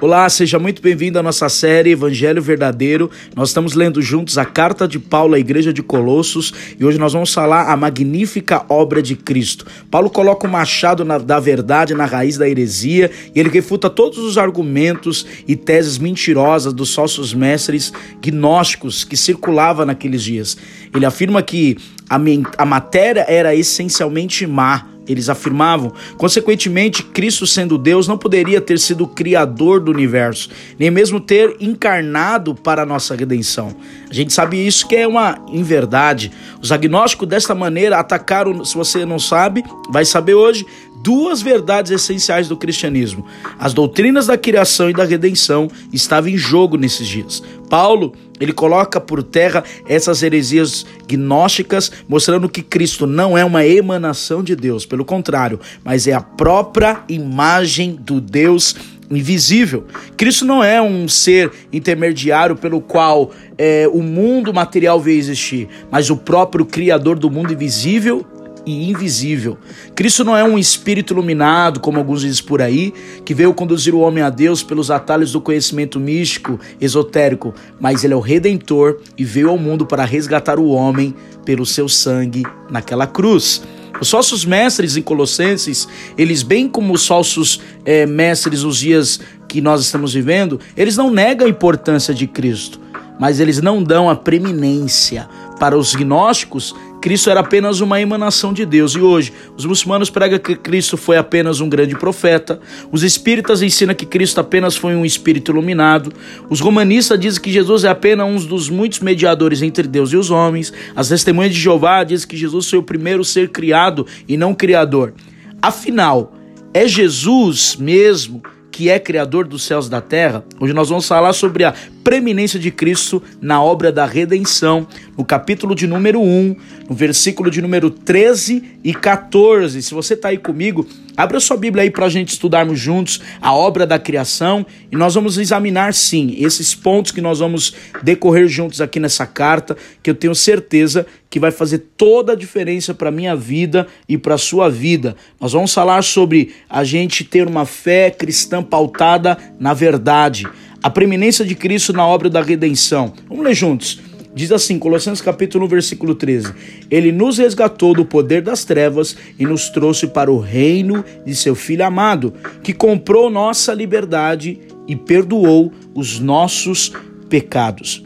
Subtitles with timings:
[0.00, 3.10] Olá, seja muito bem-vindo à nossa série Evangelho Verdadeiro.
[3.34, 7.12] Nós estamos lendo juntos a carta de Paulo à igreja de Colossos e hoje nós
[7.12, 9.64] vamos falar a magnífica obra de Cristo.
[9.90, 14.18] Paulo coloca o machado na, da verdade na raiz da heresia e ele refuta todos
[14.18, 20.56] os argumentos e teses mentirosas dos falsos mestres gnósticos que circulavam naqueles dias.
[20.92, 21.78] Ele afirma que
[22.10, 22.18] a,
[22.58, 25.92] a matéria era essencialmente má eles afirmavam.
[26.16, 30.48] Consequentemente, Cristo, sendo Deus, não poderia ter sido o criador do universo,
[30.78, 33.74] nem mesmo ter encarnado para a nossa redenção.
[34.10, 36.30] A gente sabe isso que é uma inverdade.
[36.60, 40.64] Os agnósticos, desta maneira, atacaram, se você não sabe, vai saber hoje,
[41.04, 43.26] duas verdades essenciais do cristianismo.
[43.58, 47.42] As doutrinas da criação e da redenção estavam em jogo nesses dias.
[47.68, 54.42] Paulo, ele coloca por terra essas heresias gnósticas, mostrando que Cristo não é uma emanação
[54.42, 58.74] de Deus, pelo contrário, mas é a própria imagem do Deus
[59.10, 59.84] invisível.
[60.16, 66.08] Cristo não é um ser intermediário pelo qual é, o mundo material veio existir, mas
[66.08, 68.24] o próprio Criador do mundo invisível
[68.66, 69.58] e invisível.
[69.94, 72.92] Cristo não é um espírito iluminado, como alguns dizem por aí,
[73.24, 78.14] que veio conduzir o homem a Deus pelos atalhos do conhecimento místico, esotérico, mas ele
[78.14, 83.06] é o redentor e veio ao mundo para resgatar o homem pelo seu sangue naquela
[83.06, 83.62] cruz.
[84.00, 85.86] Os falsos mestres em Colossenses,
[86.18, 91.10] eles, bem como os falsos é, mestres nos dias que nós estamos vivendo, eles não
[91.10, 92.80] negam a importância de Cristo,
[93.20, 95.28] mas eles não dão a preeminência.
[95.60, 96.74] Para os gnósticos,
[97.04, 98.94] Cristo era apenas uma emanação de Deus.
[98.94, 102.58] E hoje, os muçulmanos pregam que Cristo foi apenas um grande profeta.
[102.90, 106.14] Os espíritas ensinam que Cristo apenas foi um espírito iluminado.
[106.48, 110.30] Os romanistas dizem que Jesus é apenas um dos muitos mediadores entre Deus e os
[110.30, 110.72] homens.
[110.96, 115.12] As testemunhas de Jeová dizem que Jesus foi o primeiro ser criado e não criador.
[115.60, 116.32] Afinal,
[116.72, 121.32] é Jesus mesmo que é criador dos céus e da terra, hoje nós vamos falar
[121.32, 126.56] sobre a preeminência de Cristo na obra da redenção, no capítulo de número 1,
[126.88, 129.82] no versículo de número 13 e 14.
[129.82, 133.54] Se você está aí comigo, abra sua Bíblia aí para a gente estudarmos juntos a
[133.54, 138.82] obra da criação e nós vamos examinar sim esses pontos que nós vamos decorrer juntos
[138.82, 143.34] aqui nessa carta, que eu tenho certeza que vai fazer toda a diferença para minha
[143.34, 145.16] vida e para sua vida.
[145.40, 150.46] Nós vamos falar sobre a gente ter uma fé cristã pautada na verdade
[150.84, 153.14] a preeminência de Cristo na obra da redenção.
[153.26, 154.02] Vamos ler juntos.
[154.34, 156.52] Diz assim, Colossenses capítulo 1, versículo 13:
[156.90, 161.54] Ele nos resgatou do poder das trevas e nos trouxe para o reino de seu
[161.54, 166.92] Filho amado, que comprou nossa liberdade e perdoou os nossos
[167.30, 168.04] pecados.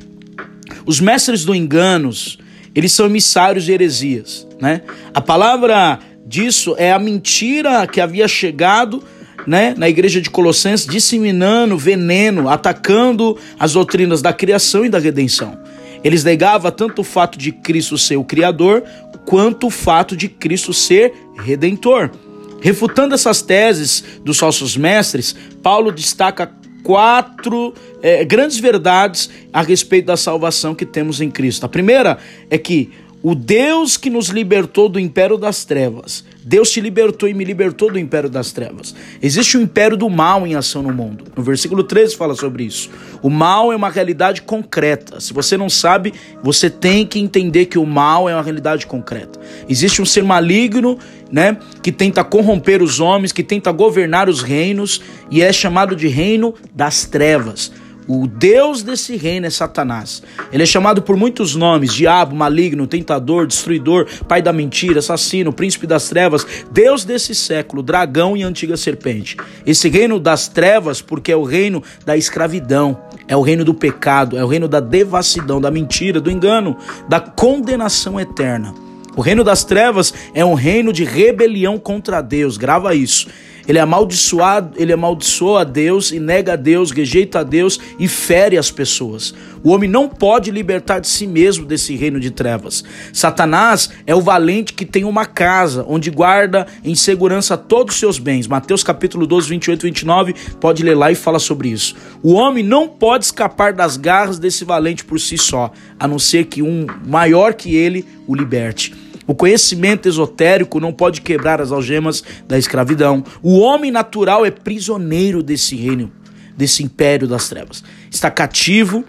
[0.87, 2.39] Os mestres do enganos,
[2.77, 4.83] eles são emissários de heresias, né?
[5.13, 9.03] A palavra disso é a mentira que havia chegado
[9.47, 15.59] né, na igreja de Colossenses, disseminando veneno, atacando as doutrinas da criação e da redenção.
[16.03, 18.85] Eles negavam tanto o fato de Cristo ser o Criador,
[19.25, 21.13] quanto o fato de Cristo ser
[21.45, 22.11] Redentor.
[22.61, 26.51] Refutando essas teses dos falsos mestres, Paulo destaca
[26.83, 31.65] quatro é, grandes verdades a respeito da salvação que temos em Cristo.
[31.65, 32.19] A primeira
[32.49, 32.91] é que
[33.23, 36.25] o Deus que nos libertou do império das trevas.
[36.49, 38.95] Deus te libertou e me libertou do império das trevas.
[39.21, 41.25] Existe o um império do mal em ação no mundo.
[41.37, 42.89] No versículo 13 fala sobre isso.
[43.21, 45.21] O mal é uma realidade concreta.
[45.21, 49.39] Se você não sabe, você tem que entender que o mal é uma realidade concreta.
[49.69, 50.99] Existe um ser maligno,
[51.31, 56.09] né, que tenta corromper os homens, que tenta governar os reinos e é chamado de
[56.09, 57.71] reino das trevas.
[58.11, 60.23] O Deus desse reino é Satanás.
[60.51, 65.87] Ele é chamado por muitos nomes: diabo, maligno, tentador, destruidor, pai da mentira, assassino, príncipe
[65.87, 69.37] das trevas, Deus desse século, dragão e antiga serpente.
[69.67, 72.99] Esse reino das trevas, porque é o reino da escravidão,
[73.29, 76.79] é o reino do pecado, é o reino da devassidão, da mentira, do engano,
[77.11, 78.75] da condenação eterna.
[79.19, 83.29] O reino das trevas é um reino de rebelião contra Deus, grava isso.
[83.69, 88.09] Ele é amaldiçoado, ele amaldiçoa a Deus e nega a Deus, rejeita a Deus e
[88.09, 89.35] fere as pessoas.
[89.63, 92.83] O homem não pode libertar de si mesmo desse reino de trevas.
[93.13, 98.19] Satanás é o valente que tem uma casa onde guarda em segurança todos os seus
[98.19, 98.47] bens.
[98.47, 101.95] Mateus capítulo 12, 28 e 29, pode ler lá e fala sobre isso.
[102.23, 105.71] O homem não pode escapar das garras desse valente por si só,
[106.01, 109.08] a não ser que um maior que ele o liberte.
[109.29, 113.23] O conhecimento esotérico não pode quebrar as algemas da escravidão.
[113.43, 116.11] O homem natural é prisioneiro desse reino,
[116.57, 117.85] desse império das trevas.
[118.11, 119.05] Está cativo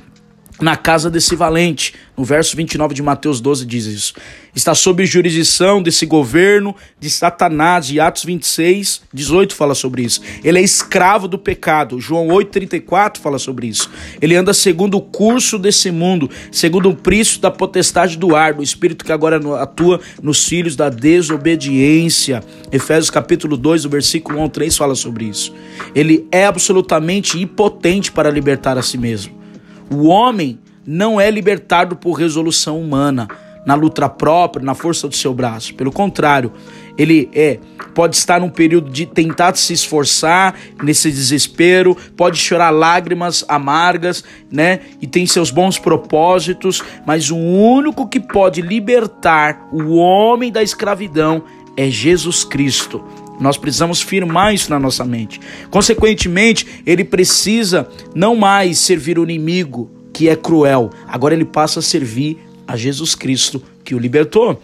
[0.60, 1.94] na casa desse valente.
[2.18, 4.14] No verso 29 de Mateus 12 diz isso.
[4.54, 7.90] Está sob jurisdição desse governo de Satanás.
[7.90, 10.22] E Atos 26, 18 fala sobre isso.
[10.44, 12.00] Ele é escravo do pecado.
[12.00, 13.90] João 8, 34 fala sobre isso.
[14.22, 18.64] Ele anda segundo o curso desse mundo, segundo o príncipe da potestade do ar, do
[18.64, 22.44] espírito que agora atua nos filhos da desobediência.
[22.72, 25.54] Efésios capítulo 2, o versículo 1 ao 3 fala sobre isso.
[25.96, 29.39] Ele é absolutamente impotente para libertar a si mesmo.
[29.92, 33.28] O homem não é libertado por resolução humana,
[33.66, 35.76] na luta própria, na força do seu braço.
[35.76, 36.52] Pelo contrário,
[36.98, 37.60] ele é
[37.94, 44.80] pode estar num período de tentar se esforçar nesse desespero, pode chorar lágrimas amargas, né?
[45.02, 51.44] E tem seus bons propósitos, mas o único que pode libertar o homem da escravidão
[51.76, 53.04] é Jesus Cristo.
[53.40, 55.40] Nós precisamos firmar isso na nossa mente.
[55.70, 61.84] Consequentemente, ele precisa não mais servir o inimigo, que é cruel, agora ele passa a
[61.84, 62.38] servir
[62.68, 64.62] a Jesus Cristo, que o libertou.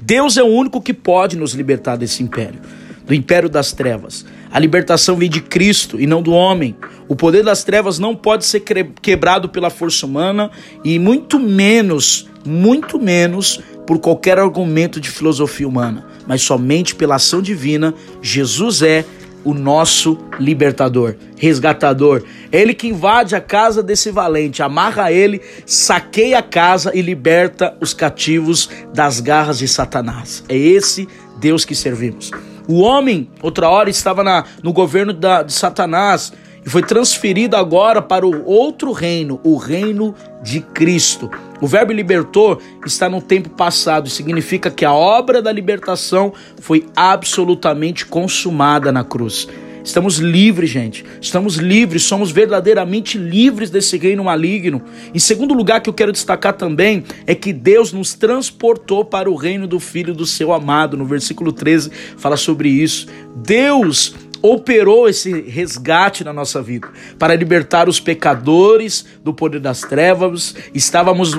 [0.00, 2.60] Deus é o único que pode nos libertar desse império,
[3.06, 4.24] do império das trevas.
[4.50, 6.76] A libertação vem de Cristo e não do homem.
[7.08, 10.50] O poder das trevas não pode ser quebrado pela força humana
[10.84, 17.42] e muito menos, muito menos por qualquer argumento de filosofia humana, mas somente pela ação
[17.42, 17.94] divina.
[18.20, 19.04] Jesus é
[19.44, 22.22] o nosso libertador, resgatador.
[22.50, 27.92] Ele que invade a casa desse valente, amarra ele, saqueia a casa e liberta os
[27.92, 30.44] cativos das garras de Satanás.
[30.48, 31.08] É esse
[31.38, 32.30] Deus que servimos.
[32.68, 36.32] O homem, outra hora, estava na, no governo da, de Satanás
[36.64, 41.30] e foi transferido agora para o outro reino, o reino de Cristo.
[41.60, 46.86] O verbo libertou está no tempo passado e significa que a obra da libertação foi
[46.94, 49.48] absolutamente consumada na cruz.
[49.84, 51.04] Estamos livres, gente.
[51.20, 54.80] Estamos livres, somos verdadeiramente livres desse reino maligno.
[55.12, 59.34] Em segundo lugar, que eu quero destacar também é que Deus nos transportou para o
[59.34, 60.96] reino do Filho do seu amado.
[60.96, 63.08] No versículo 13 fala sobre isso.
[63.34, 70.54] Deus operou esse resgate na nossa vida para libertar os pecadores do poder das trevas.
[70.74, 71.34] Estávamos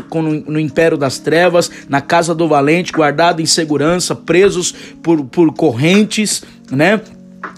[0.47, 6.44] no império das trevas, na casa do valente, guardado em segurança, presos por, por correntes,
[6.71, 7.01] né?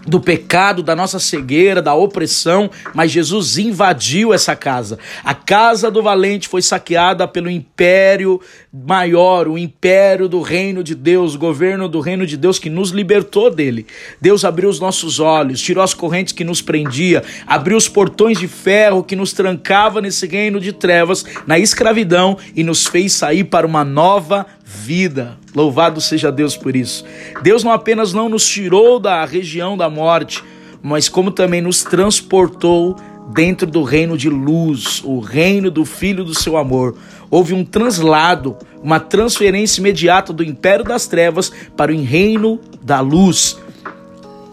[0.08, 5.00] Do pecado, da nossa cegueira, da opressão, mas Jesus invadiu essa casa.
[5.24, 8.40] A casa do valente foi saqueada pelo império
[8.72, 12.92] maior, o império do reino de Deus, o governo do reino de Deus que nos
[12.92, 13.88] libertou dele.
[14.22, 18.48] Deus abriu os nossos olhos, tirou as correntes que nos prendia, abriu os portões de
[18.48, 23.66] ferro que nos trancava nesse reino de trevas, na escravidão e nos fez sair para
[23.66, 25.38] uma nova vida.
[25.56, 27.06] Louvado seja Deus por isso.
[27.44, 30.44] Deus não apenas não nos tirou da região da morte,
[30.82, 32.96] mas como também nos transportou
[33.32, 36.96] dentro do reino de luz, o reino do Filho do seu amor.
[37.30, 43.58] Houve um translado, uma transferência imediata do império das trevas para o reino da luz.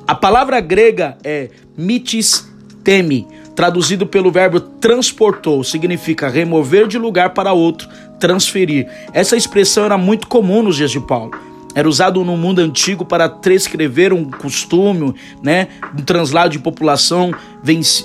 [0.06, 2.50] A palavra grega é mitis
[2.82, 7.88] teme, traduzido pelo verbo transportou, significa remover de lugar para outro,
[8.18, 8.88] transferir.
[9.12, 11.32] Essa expressão era muito comum nos dias de Paulo.
[11.74, 15.68] Era usado no mundo antigo para transcrever um costume, né,
[15.98, 17.34] um translado de população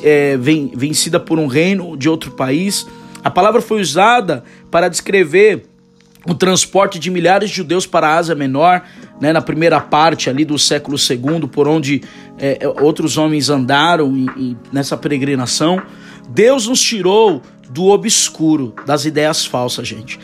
[0.03, 2.87] é, ven vencida por um reino de outro país.
[3.23, 5.65] A palavra foi usada para descrever
[6.25, 8.83] o transporte de milhares de judeus para a Ásia Menor,
[9.19, 12.01] né, na primeira parte ali do século II, por onde
[12.37, 15.81] é, é, outros homens andaram e, e nessa peregrinação.
[16.29, 20.19] Deus nos tirou do obscuro, das ideias falsas, gente,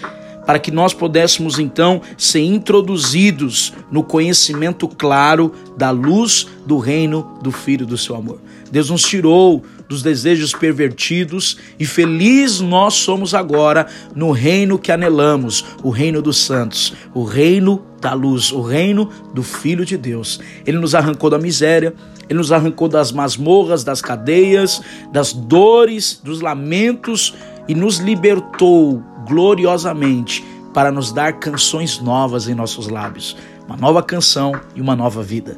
[0.45, 7.51] para que nós pudéssemos então ser introduzidos no conhecimento claro da luz do reino do
[7.51, 8.39] Filho do seu amor.
[8.71, 9.63] Deus nos tirou
[9.93, 13.85] dos desejos pervertidos e feliz nós somos agora
[14.15, 19.43] no reino que anelamos, o reino dos santos, o reino da luz, o reino do
[19.43, 20.39] Filho de Deus.
[20.65, 21.93] Ele nos arrancou da miséria,
[22.27, 24.81] ele nos arrancou das masmorras, das cadeias,
[25.11, 27.35] das dores, dos lamentos
[27.67, 34.59] e nos libertou gloriosamente para nos dar canções novas em nossos lábios, uma nova canção
[34.75, 35.55] e uma nova vida.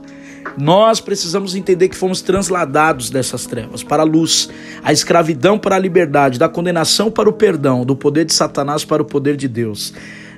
[0.58, 4.50] Nós precisamos entender que fomos transladados dessas trevas para a luz,
[4.84, 9.02] a escravidão para a liberdade, da condenação para o perdão, do poder de Satanás para
[9.02, 9.94] o poder de Deus.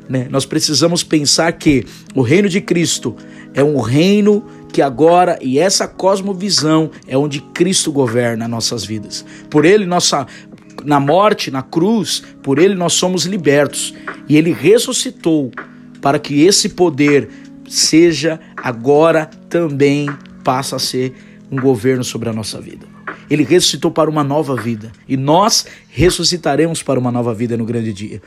[0.10, 0.28] Né?
[0.30, 1.86] Nós precisamos pensar que
[2.16, 3.16] o reino de Cristo
[3.54, 9.26] é um reino que agora, e essa cosmovisão é onde Cristo governa nossas vidas.
[9.50, 10.26] Por ele, nossa,
[10.84, 13.94] na morte, na cruz, por ele nós somos libertos.
[14.28, 15.52] E ele ressuscitou
[16.02, 17.30] para que esse poder
[17.68, 20.10] seja agora também
[20.44, 21.14] passa a ser
[21.52, 22.86] um governo sobre a nossa vida.
[23.30, 24.92] ele ressuscitou para uma nova vida.
[25.08, 28.22] E nós ressuscitaremos para uma nova vida no grande dia.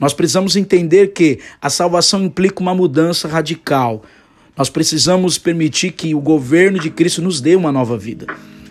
[0.00, 4.02] Nós precisamos entender que a salvação implica uma mudança radical.
[4.56, 8.26] Nós precisamos permitir que o governo de Cristo nos dê uma nova vida.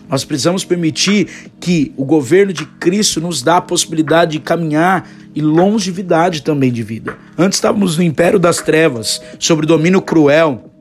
[0.09, 1.27] Nós precisamos permitir
[1.59, 6.81] que o governo de Cristo nos dê a possibilidade de caminhar e longevidade também de
[6.81, 7.17] vida.
[7.37, 10.71] Antes estávamos no império das trevas, sobre domínio cruel,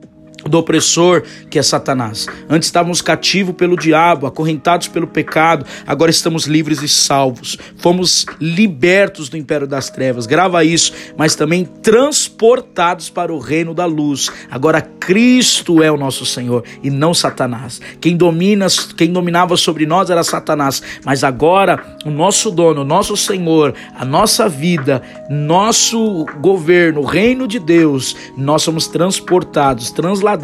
[0.49, 2.27] do opressor que é Satanás.
[2.49, 7.57] Antes estávamos cativos pelo diabo, acorrentados pelo pecado, agora estamos livres e salvos.
[7.77, 13.85] Fomos libertos do império das trevas, grava isso, mas também transportados para o reino da
[13.85, 14.29] luz.
[14.49, 17.79] Agora Cristo é o nosso Senhor e não Satanás.
[17.99, 23.15] Quem domina, quem dominava sobre nós era Satanás, mas agora o nosso dono, o nosso
[23.15, 30.36] Senhor, a nossa vida, nosso governo, o reino de Deus, nós somos transportados, transladados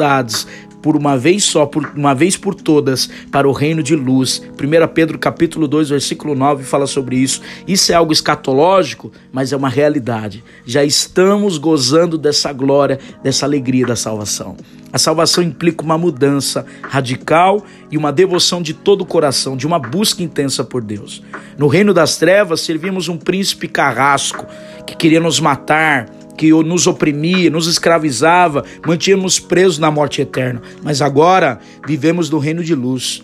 [0.84, 4.44] por uma vez só, por uma vez por todas, para o reino de luz.
[4.62, 7.42] 1 Pedro capítulo 2, versículo 9 fala sobre isso.
[7.66, 10.44] Isso é algo escatológico, mas é uma realidade.
[10.66, 14.58] Já estamos gozando dessa glória, dessa alegria da salvação.
[14.92, 19.80] A salvação implica uma mudança radical e uma devoção de todo o coração, de uma
[19.80, 21.24] busca intensa por Deus.
[21.58, 24.46] No reino das trevas, servimos um príncipe carrasco
[24.86, 30.62] que queria nos matar, que nos oprimia, nos escravizava, mantínhamos presos na morte eterna.
[30.82, 33.24] Mas agora vivemos no reino de luz,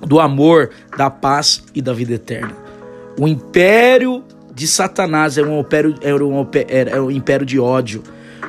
[0.00, 2.56] do amor, da paz e da vida eterna.
[3.18, 8.02] O império de Satanás é um império, era um, era um império de ódio.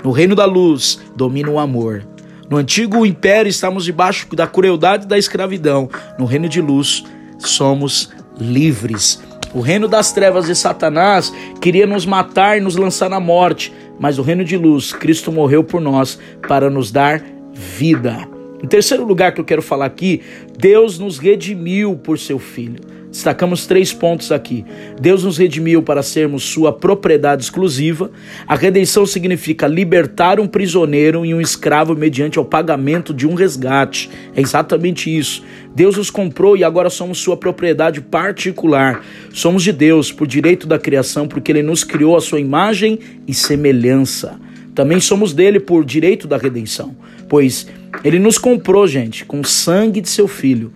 [0.04, 2.06] No reino da luz domina o amor.
[2.50, 5.90] No antigo império estamos debaixo da crueldade e da escravidão.
[6.20, 7.04] No reino de luz
[7.40, 9.22] somos livres.
[9.54, 11.32] O reino das trevas de Satanás
[11.62, 15.64] queria nos matar e nos lançar na morte, mas o reino de luz, Cristo morreu
[15.64, 17.24] por nós para nos dar
[17.54, 18.28] vida.
[18.64, 20.22] Em terceiro lugar que eu quero falar aqui,
[20.58, 22.80] Deus nos redimiu por seu filho.
[23.14, 24.66] Destacamos três pontos aqui.
[25.00, 28.10] Deus nos redimiu para sermos sua propriedade exclusiva.
[28.48, 34.10] A redenção significa libertar um prisioneiro e um escravo mediante o pagamento de um resgate.
[34.36, 35.44] É exatamente isso.
[35.76, 39.06] Deus nos comprou e agora somos sua propriedade particular.
[39.32, 43.34] Somos de Deus por direito da criação, porque ele nos criou a sua imagem e
[43.34, 44.40] semelhança.
[44.74, 46.96] Também somos dele por direito da redenção,
[47.30, 47.68] pois
[48.04, 50.74] ele nos comprou, gente, com o sangue de seu filho.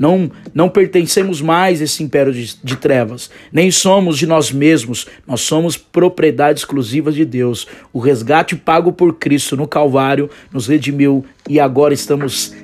[0.00, 5.06] Não, não pertencemos mais a esse império de, de trevas, nem somos de nós mesmos,
[5.26, 7.66] nós somos propriedade exclusiva de Deus.
[7.92, 12.54] O resgate pago por Cristo no Calvário nos redimiu e agora estamos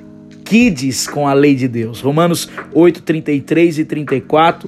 [0.43, 2.01] kids com a lei de Deus.
[2.01, 4.67] Romanos 8, 33 e 34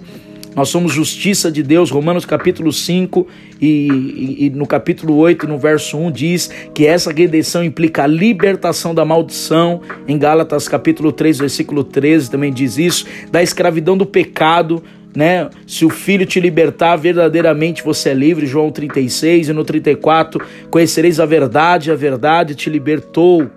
[0.56, 3.27] nós somos justiça de Deus, Romanos capítulo 5
[3.62, 8.08] e, e, e, no capítulo 8, no verso 1, diz que essa redenção implica a
[8.08, 9.82] libertação da maldição.
[10.08, 14.84] Em Gálatas capítulo 3, versículo 13 também diz isso, da escravidão do pecado,
[15.15, 15.50] né?
[15.65, 18.46] Se o filho te libertar, verdadeiramente você é livre.
[18.46, 23.50] João 36 e no 34, conhecereis a verdade, a verdade te libertou.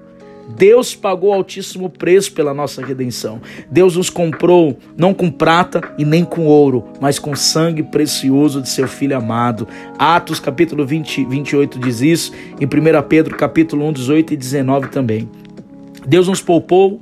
[0.57, 3.41] Deus pagou altíssimo preço pela nossa redenção.
[3.71, 8.69] Deus nos comprou não com prata e nem com ouro, mas com sangue precioso de
[8.69, 9.67] seu Filho amado.
[9.99, 15.29] Atos capítulo 20, 28 diz isso, em 1 Pedro capítulo 1, 18 e 19 também.
[16.07, 17.01] Deus nos poupou,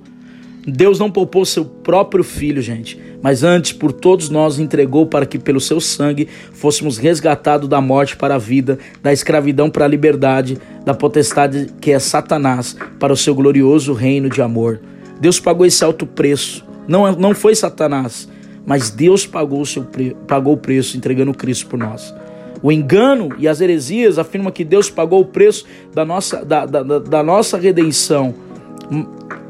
[0.67, 5.39] Deus não poupou seu próprio Filho, gente mas antes por todos nós entregou para que
[5.39, 10.59] pelo seu sangue fôssemos resgatados da morte para a vida, da escravidão para a liberdade,
[10.85, 14.81] da potestade que é Satanás, para o seu glorioso reino de amor.
[15.21, 16.65] Deus pagou esse alto preço.
[16.89, 18.29] Não, não foi Satanás,
[18.65, 19.87] mas Deus pagou o, seu
[20.27, 22.15] pagou o preço entregando Cristo por nós.
[22.63, 26.83] O engano e as heresias afirmam que Deus pagou o preço da nossa, da, da,
[26.99, 28.35] da nossa redenção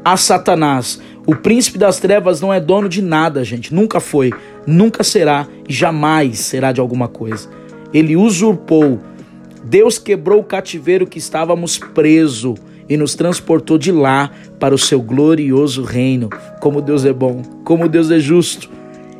[0.03, 1.01] a Satanás.
[1.25, 3.73] O príncipe das trevas não é dono de nada, gente.
[3.73, 4.31] Nunca foi,
[4.65, 7.47] nunca será e jamais será de alguma coisa.
[7.93, 8.99] Ele usurpou.
[9.63, 12.55] Deus quebrou o cativeiro que estávamos preso
[12.89, 16.29] e nos transportou de lá para o seu glorioso reino.
[16.59, 18.69] Como Deus é bom, como Deus é justo.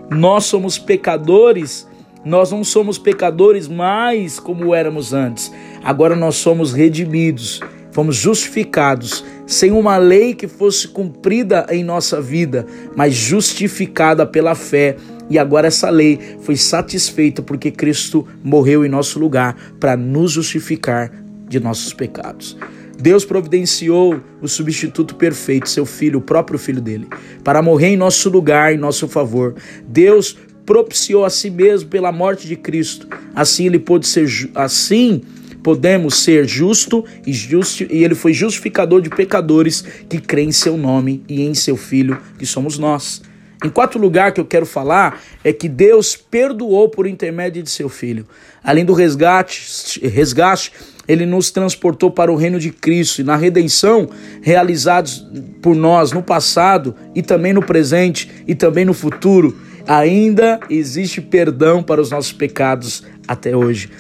[0.10, 1.88] Nós somos pecadores,
[2.26, 5.54] nós não somos pecadores mais como éramos antes.
[5.84, 12.66] Agora nós somos redimidos fomos justificados sem uma lei que fosse cumprida em nossa vida,
[12.96, 14.96] mas justificada pela fé.
[15.30, 21.12] E agora essa lei foi satisfeita porque Cristo morreu em nosso lugar para nos justificar
[21.48, 22.58] de nossos pecados.
[22.98, 27.08] Deus providenciou o substituto perfeito, seu filho, o próprio filho dele,
[27.44, 29.56] para morrer em nosso lugar, em nosso favor.
[29.88, 33.08] Deus propiciou a si mesmo pela morte de Cristo.
[33.36, 35.22] Assim ele pôde ser assim
[35.64, 40.78] podemos ser justo e justo e ele foi justificador de pecadores que creem em seu
[40.78, 43.22] nome e em seu filho, que somos nós.
[43.64, 47.88] Em quarto lugar que eu quero falar é que Deus perdoou por intermédio de seu
[47.90, 48.28] filho.
[48.64, 50.72] Além do resgate, resgate,
[51.08, 54.10] ele nos transportou para o reino de Cristo e na redenção
[54.42, 55.28] realizados
[55.62, 61.84] por nós no passado e também no presente e também no futuro, ainda existe perdão
[61.84, 63.92] para os nossos pecados até hoje.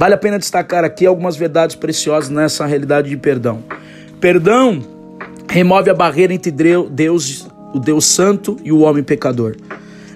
[0.00, 3.62] Vale a pena destacar aqui algumas verdades preciosas nessa realidade de perdão.
[4.18, 4.82] Perdão
[5.46, 9.56] remove a barreira entre Deus o Deus Santo e o homem pecador.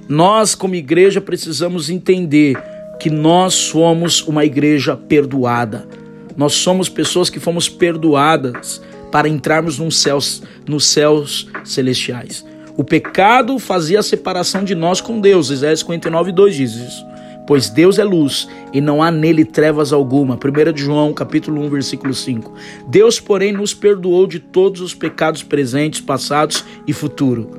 [0.08, 2.56] Nós, como igreja, precisamos entender
[2.98, 5.86] que nós somos uma igreja perdoada.
[6.34, 8.80] Nós somos pessoas que fomos perdoadas
[9.12, 12.42] para entrarmos nos céus, nos céus celestiais.
[12.74, 15.50] O pecado fazia a separação de nós com Deus.
[15.50, 17.13] Isaías 59, 2 diz isso.
[17.46, 20.34] Pois Deus é luz e não há nele trevas alguma.
[20.34, 22.52] 1 de João, capítulo 1, versículo 5.
[22.88, 27.50] Deus, porém, nos perdoou de todos os pecados presentes, passados e futuro.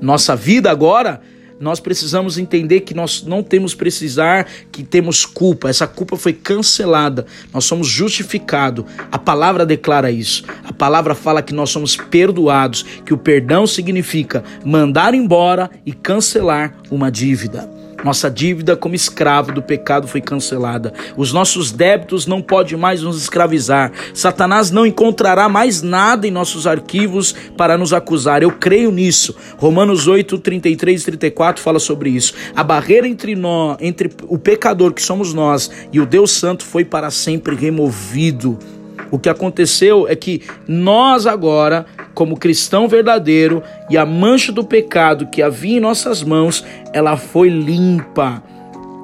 [0.00, 1.20] Nossa vida agora
[1.60, 5.68] nós precisamos entender que nós não temos precisar que temos culpa.
[5.68, 7.26] Essa culpa foi cancelada.
[7.52, 8.84] Nós somos justificados.
[9.10, 10.44] A palavra declara isso.
[10.64, 16.74] A palavra fala que nós somos perdoados, que o perdão significa mandar embora e cancelar
[16.90, 17.77] uma dívida.
[18.04, 20.92] Nossa dívida como escravo do pecado foi cancelada.
[21.16, 23.92] Os nossos débitos não podem mais nos escravizar.
[24.14, 28.42] Satanás não encontrará mais nada em nossos arquivos para nos acusar.
[28.42, 29.34] Eu creio nisso.
[29.56, 32.34] Romanos 8, 33 e 34 fala sobre isso.
[32.54, 36.84] A barreira entre nós, entre o pecador que somos nós e o Deus Santo foi
[36.84, 38.58] para sempre removido.
[39.10, 41.86] O que aconteceu é que nós agora
[42.18, 47.48] como cristão verdadeiro e a mancha do pecado que havia em nossas mãos, ela foi
[47.48, 48.42] limpa.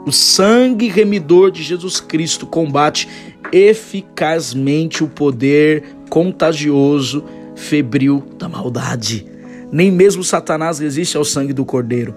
[0.05, 3.09] O sangue remidor de Jesus Cristo combate
[3.53, 9.25] eficazmente o poder contagioso, febril da maldade.
[9.71, 12.17] Nem mesmo Satanás resiste ao sangue do Cordeiro.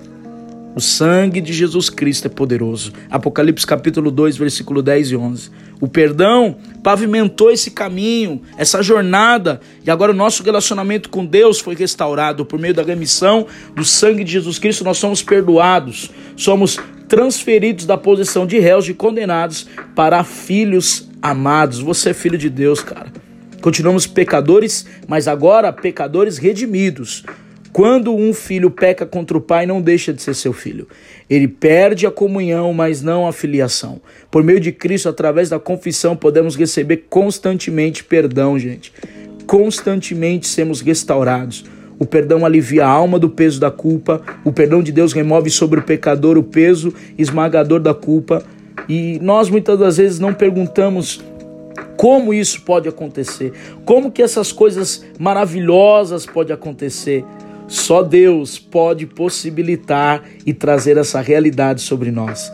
[0.76, 2.94] O sangue de Jesus Cristo é poderoso.
[3.10, 5.50] Apocalipse capítulo 2, versículo 10 e 11.
[5.82, 11.76] O perdão pavimentou esse caminho, essa jornada, e agora o nosso relacionamento com Deus foi
[11.76, 14.84] restaurado por meio da remissão do sangue de Jesus Cristo.
[14.84, 21.80] Nós somos perdoados, somos transferidos da posição de réus, de condenados, para filhos amados.
[21.80, 23.12] Você é filho de Deus, cara.
[23.62, 27.24] Continuamos pecadores, mas agora pecadores redimidos.
[27.77, 30.87] Quando um filho peca contra o pai, não deixa de ser seu filho.
[31.29, 34.01] Ele perde a comunhão, mas não a filiação.
[34.31, 38.92] Por meio de Cristo, através da confissão, podemos receber constantemente perdão, gente.
[39.46, 41.66] Constantemente sermos restaurados.
[42.00, 44.24] O perdão alivia a alma do peso da culpa.
[44.44, 48.44] O perdão de Deus remove sobre o pecador o peso esmagador da culpa.
[48.90, 51.24] E nós muitas das vezes não perguntamos
[51.96, 57.24] como isso pode acontecer, como que essas coisas maravilhosas podem acontecer.
[57.68, 62.51] Só Deus pode possibilitar e trazer essa realidade sobre nós.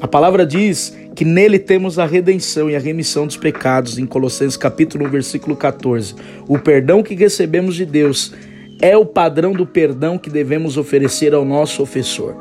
[0.00, 4.56] A palavra diz que nele temos a redenção e a remissão dos pecados, em Colossenses
[4.56, 6.14] capítulo 1, versículo 14.
[6.46, 8.34] O perdão que recebemos de Deus
[8.82, 12.36] é o padrão do perdão que devemos oferecer ao nosso ofensor.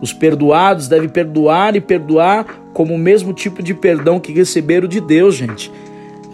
[0.00, 5.00] Os perdoados devem perdoar e perdoar como o mesmo tipo de perdão que receberam de
[5.00, 5.70] Deus, gente.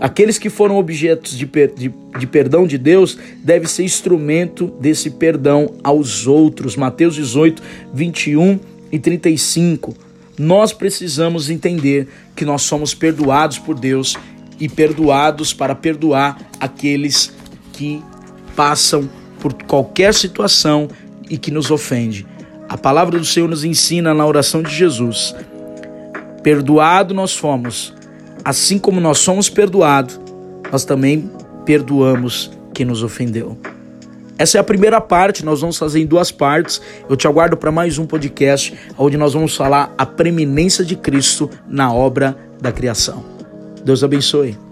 [0.00, 5.74] Aqueles que foram objetos de, de, de, perdão de Deus devem ser instrumento desse perdão
[5.84, 6.76] aos outros.
[6.76, 8.58] Mateus 18, 21
[8.90, 9.94] e 35.
[10.36, 14.16] Nós precisamos entender que nós somos perdoados por Deus
[14.58, 17.32] e perdoados para perdoar aqueles
[17.72, 18.02] que
[18.56, 19.08] passam
[19.40, 20.88] por qualquer situação
[21.30, 22.26] e que nos ofende.
[22.68, 25.34] A palavra do Senhor nos ensina na oração de Jesus:
[26.42, 27.94] Perdoado nós fomos
[28.44, 30.20] assim como nós somos perdoados,
[30.70, 31.30] nós também
[31.64, 33.56] perdoamos quem nos ofendeu.
[34.36, 36.80] Essa é a primeira parte, nós vamos fazer em duas partes.
[37.08, 41.48] Eu te aguardo para mais um podcast, onde nós vamos falar a preeminência de Cristo
[41.68, 43.24] na obra da criação.
[43.84, 44.63] Deus abençoe.